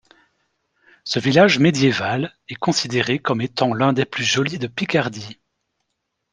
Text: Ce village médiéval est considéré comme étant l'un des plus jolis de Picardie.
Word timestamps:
Ce 1.03 1.19
village 1.19 1.59
médiéval 1.59 2.35
est 2.49 2.55
considéré 2.55 3.19
comme 3.19 3.39
étant 3.39 3.71
l'un 3.71 3.93
des 3.93 4.05
plus 4.05 4.23
jolis 4.23 4.57
de 4.57 4.65
Picardie. 4.65 5.37